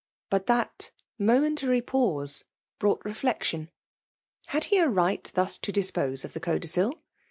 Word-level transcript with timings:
Bat 0.31 0.47
that 0.47 0.89
mo 1.19 1.39
meBtary 1.39 1.83
pftose 1.83 2.41
broi^t 2.79 3.03
refleetten. 3.03 3.69
HtA 4.47 4.63
he 4.63 4.79
a 4.79 4.89
right 4.89 5.25
thas 5.35 5.59
to 5.59 5.71
(JiqpOee 5.71 6.25
of 6.25 6.33
the 6.33 6.39
codicil 6.39 6.99